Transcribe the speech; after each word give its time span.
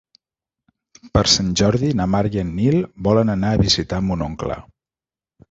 Per 1.17 1.21
Sant 1.33 1.51
Jordi 1.61 1.91
na 1.99 2.07
Mar 2.15 2.23
i 2.37 2.41
en 2.45 2.49
Nil 2.61 2.79
volen 3.09 3.35
anar 3.35 3.53
a 3.53 3.61
visitar 3.67 4.01
mon 4.09 4.27
oncle. 4.31 4.59